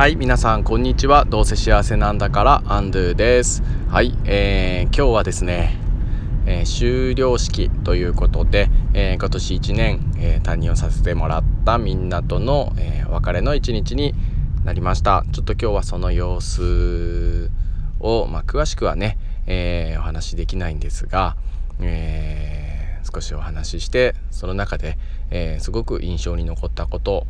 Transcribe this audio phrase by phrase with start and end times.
[0.00, 1.26] はい皆さんこんにちは。
[1.26, 3.62] どうせ幸せなんだからアンドゥです。
[3.90, 5.76] はい、えー、今日はですね、
[6.46, 14.14] えー、終了式ということで、えー、今年1年、えー、担任をさせてもらったみんなとの、えー、別れの一日に
[14.64, 15.22] なりました。
[15.32, 17.50] ちょっと今日はその様子
[18.00, 21.36] を、まあ、詳しくはね、えー、お話しできないんですが、
[21.78, 24.96] えー、少しお話ししてその中で、
[25.28, 27.26] えー、すごく印象に残ったこと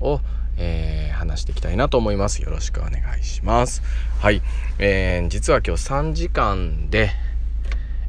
[0.00, 0.20] を、
[0.56, 2.42] えー、話していきたいなと思います。
[2.42, 3.82] よろしくお願いします。
[4.20, 4.42] はい、
[4.78, 7.10] えー、実は今日3時間で、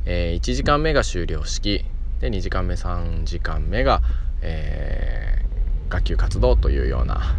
[0.06, 1.86] えー、1時間目が終了式
[2.20, 4.02] で2時間目3時間目が、
[4.42, 7.36] えー、学級活動というような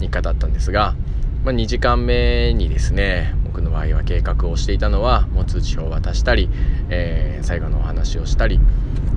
[0.00, 0.94] 日課だったんですが、
[1.44, 6.48] まあ、2時間目にですね僕の場合は計画をしていたのはもう通知表を渡したり、
[6.88, 8.60] えー、最後のお話をしたり、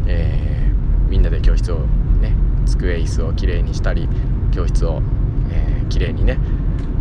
[0.08, 0.72] え、
[1.10, 1.80] みんなで教室を
[2.22, 4.10] ね机椅子をきれいにしたり
[4.56, 5.02] 教室を、
[5.52, 6.40] えー、きれいにね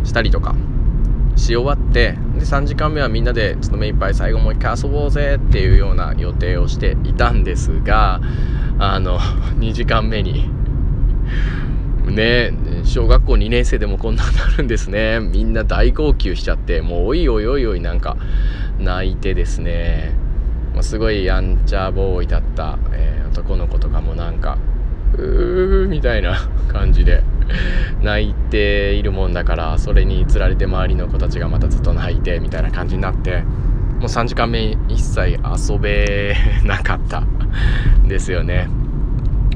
[0.03, 0.55] したりとか
[1.37, 8.21] し終わってで3時間目はみんなでちょっと目いっぱい最後もう一回遊ぼうぜっていうような予定をしていたんですが
[8.79, 9.19] あの
[9.59, 10.49] 2時間目に
[12.05, 12.53] ね
[12.83, 15.19] 小学校2年生でもこんなになるんですね。
[15.19, 18.15] みんな大号泣しちゃってもうおいおいおいおいなんか
[18.79, 20.13] 泣いてですね。
[20.81, 24.57] すごいやんちゃボーイだった、えー、男の子とかもなんか
[25.17, 27.23] うーみたいな感じで
[28.01, 33.43] 泣いているもんだからそれにつられて周りの子たちがまたずっと泣いてみたいな感じになって
[33.99, 35.39] もう3時間目一切
[35.71, 37.23] 遊べなかった
[38.07, 38.67] ですよね。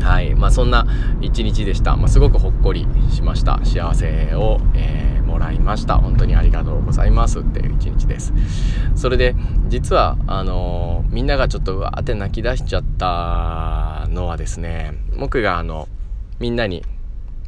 [0.02, 0.34] はい。
[0.34, 0.88] まあそんな
[1.22, 3.60] 一日でした、まあ、すごくほっこりしました。
[3.64, 5.98] 幸せを、えー、もらいました。
[5.98, 7.42] 本当にありがとうございます。
[7.42, 8.34] っていう一日です。
[8.96, 9.36] それで
[9.68, 15.88] 実はあのー、みんながちょっとうわーって泣き出しちゃったのはですね僕があの
[16.40, 16.84] みんなに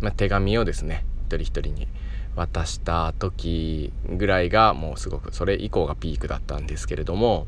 [0.02, 1.88] まあ、手紙をですね一人一人に
[2.36, 7.48] 渡した時ぐらいがもうすごくそれ以降がピークだったんですけれども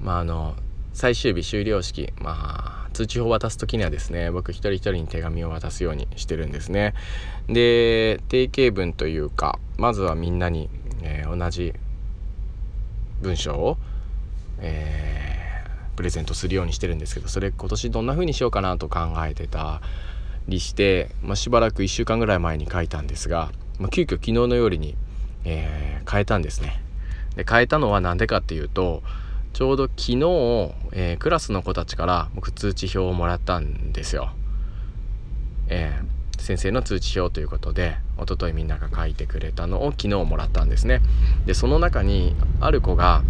[0.00, 0.54] まああの
[0.92, 6.94] 最終日終了式まあ通知表を渡す時にはですね僕一人一人に手紙を渡すようにしてるんですね。
[7.48, 10.68] で定型文というかまずはみんなに、
[11.02, 11.72] えー、同じ
[13.22, 13.78] 文章を、
[14.60, 19.80] えー、プレゼントするようにしてるんですけどそれ今年どんな風にしようかなと考えてた
[20.48, 24.96] りして、まあ、しばらく1週間ぐらい前に書いたんですが、まあ、急遽昨日の夜に、
[25.44, 26.82] えー、変えたんですね。
[27.36, 29.02] で変えたのは何でかっていうと
[29.52, 30.16] ちょうど昨日、
[30.92, 34.30] えー、クラスの子たちから僕通知表をもらったんですよ。
[35.68, 41.00] えー、先生の通知表ということで一昨日みんなが書いてくれたのを昨日もらったんですね。
[41.46, 43.22] でその中にある子が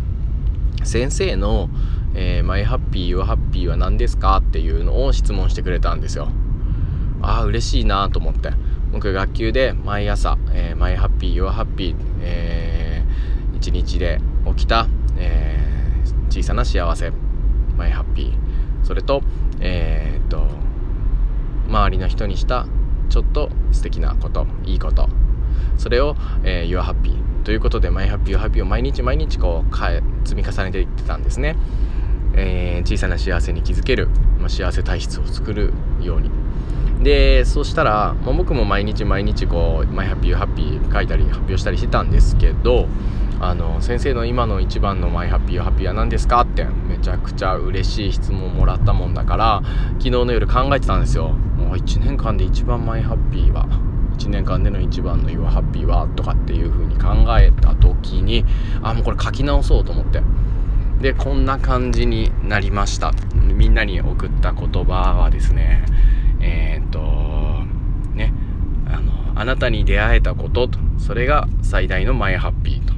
[0.84, 1.68] 先生の、
[2.14, 6.28] えー、マイハッピー、ユアハッピーは何ですかっていうのを質問してくれたんですよ。
[7.22, 8.52] ああ嬉しいなと思って。
[8.92, 17.10] 僕学級で毎朝、えー、マイハッピー、ユアハッピー、えー、一日で起きた、えー、小さな幸せ、
[17.78, 19.22] マイハッピー、それと、
[19.60, 20.46] えー、っと、
[21.68, 22.66] 周りの人にした
[23.08, 25.08] ちょっと素敵なこと、いいこと、
[25.78, 29.74] それを、えー、Your Happy ということで、マイハッピー、Your Happy を毎日毎日こう、
[30.28, 31.56] 積み重ねていってたんですね。
[32.34, 35.72] えー、小さな幸せに気づける、まあ、幸せ体質を作る
[36.02, 36.30] ように。
[37.02, 42.86] でそしたら、まあ、僕も毎日毎日こう「マイハッピーハッピー」書いたり発表したりしてたんですけど
[43.40, 46.42] あの先生の今の一番のマイハッピーハッピーは何ですか？
[46.42, 49.62] ってめちゃくちゃ嬉しい質問もらったもんだから
[49.94, 51.30] 昨日の夜考えてたんですよ。
[51.56, 53.66] もう1年間で一番マイハッピーは
[54.18, 57.08] 1年間での一番の Your Happy はとかっていう風に考
[57.38, 58.44] えた時に
[58.82, 60.22] あもうこれ書き直そうと思って。
[61.00, 63.10] でこんな感じになりました。
[63.34, 65.84] みんなに送った言葉はですね
[66.42, 67.00] えー、っと
[68.14, 68.32] ね
[68.86, 72.92] あのあなたに出会えたこととそれが最大のマイハッピーと。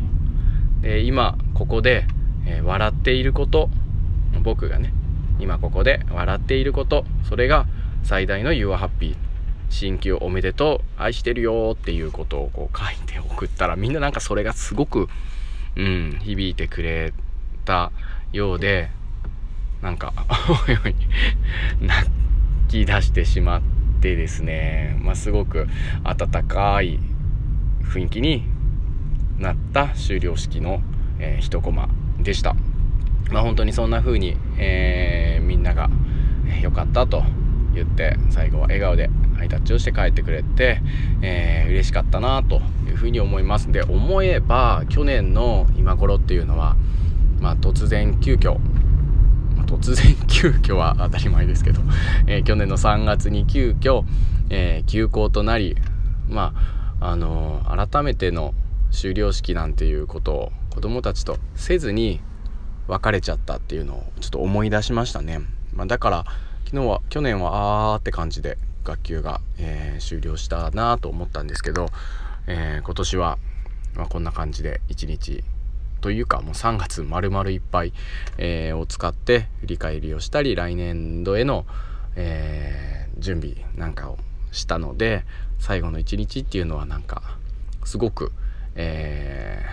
[0.83, 2.07] で今ここで、
[2.47, 3.71] えー、笑っていること
[4.43, 4.93] 僕がね
[5.39, 7.67] 今ここで笑っていることそれが
[8.03, 9.17] 最大の Your Happy
[9.71, 15.09] 新旧おめでとう愛してるよっていうことをこう書いて送ったらみんななんかそれがすごく
[15.77, 17.13] うん響いてくれ
[17.65, 17.91] た
[18.33, 18.91] ようで
[19.83, 20.13] なんか
[20.69, 20.95] おいおい
[21.81, 22.09] 泣
[22.69, 23.63] き出してしまっ
[24.01, 25.67] てですね、まあ、すごく
[26.05, 26.99] 温かい
[27.83, 28.45] 雰囲気に
[29.39, 30.81] なった終了式の、
[31.19, 31.89] えー、一コマ
[32.21, 32.55] でした。
[33.31, 35.89] まあ、本当にそんな風に、えー、みんなが
[36.63, 37.23] 良かったと
[37.75, 40.81] 言って最後は笑顔でハイタッチをして帰ってくれて、
[41.23, 46.77] えー、嬉しかったなというふうに思いますで思えば去年の今頃っていうのは、
[47.41, 48.59] まあ、突然急遽
[49.79, 51.81] 突然急遽は当たり前ですけど、
[52.27, 54.05] えー、去年の3月に急遽、
[54.51, 55.77] えー、休校となり
[56.29, 56.55] ま
[57.01, 58.55] ああの改めての
[58.91, 62.21] 修了式なんていうことを子供たちとせずに
[62.89, 65.41] 別れちゃったっていうのをちょっと思い出しましたね、
[65.73, 66.25] まあ、だから
[66.65, 71.89] 昨日は去年はあーって感じで学級が、えー、終了したなと思ったんですけど、
[72.47, 73.39] えー、今年は、
[73.97, 75.43] まあ、こんな感じで一日
[76.05, 77.95] というかもう3月丸々いっぱい、
[78.37, 81.65] えー、を使って振り返りをしたり来年度への、
[82.15, 84.19] えー、準備なんかを
[84.53, 85.25] したので
[85.59, 87.23] 最後の一日っていうのはなんか
[87.87, 88.33] すごく、
[88.75, 89.65] え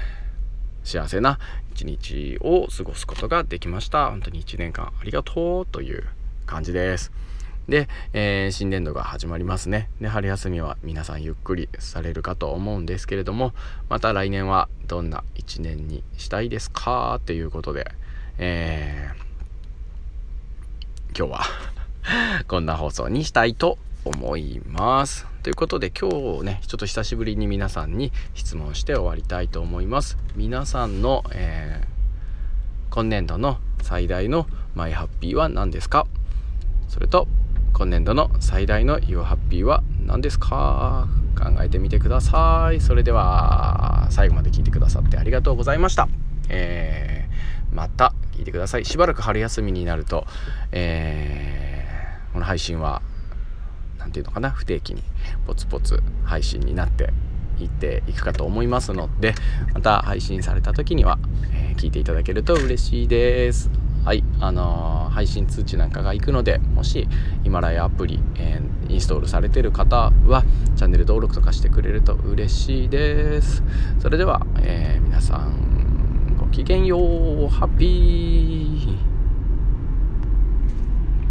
[0.86, 1.38] ー、幸せな
[1.74, 4.10] 一日を過ごすことができました。
[4.10, 6.06] 本当に1年間ありがとうという
[6.46, 7.12] 感じです。
[7.70, 13.54] で、えー、新年度が始まりますねで春休みは皆さんゆっくりされるかと思うんですけれども
[13.90, 17.16] また来年はどんな1年にしたいですか？
[17.20, 17.92] っていうことで、
[18.40, 21.46] えー、今日は
[22.50, 25.28] こんな放送にしたいと思います。
[25.44, 26.10] ということで今
[26.40, 30.18] 日ねちょっと久しぶりに皆さんに質問して終わりたいと思います。
[30.36, 36.08] 皆さんの、えー、今年度の最大のマイハッピーは何ですか？
[36.88, 37.28] それと
[37.74, 41.08] 今年度の最大の Your Happy は何ですか？
[41.36, 42.80] 考えてみてください。
[42.80, 46.08] それでは最後まで聞いてくださってありがとうございました。
[46.50, 48.86] えー、また聞いてください。
[48.86, 50.28] しばらく春休みになると、
[50.72, 53.02] えー、この配信は
[53.98, 54.52] 何て言うのかな？
[54.52, 55.02] 不定期に
[55.48, 57.12] ポツポツ配信になって
[57.60, 59.34] いっていくかと思いますので
[59.74, 61.18] また配信された時には、
[61.52, 63.72] えー、聞いていただけると嬉しいです
[64.04, 67.08] はいあのー、配信通知なんかが行くのでもし
[67.44, 70.44] ヒマラヤアプリ、えー、インストールされてる方は
[70.76, 73.64] チャンネル登録とかしてくれると嬉しいです。
[74.00, 79.11] それでは、え皆さんごきげんようハッピー。